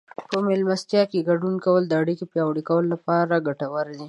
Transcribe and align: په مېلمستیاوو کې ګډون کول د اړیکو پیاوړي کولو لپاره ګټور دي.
په 0.29 0.37
مېلمستیاوو 0.47 1.09
کې 1.11 1.25
ګډون 1.29 1.55
کول 1.65 1.83
د 1.87 1.93
اړیکو 2.01 2.25
پیاوړي 2.31 2.63
کولو 2.69 2.87
لپاره 2.95 3.43
ګټور 3.47 3.85
دي. 3.97 3.99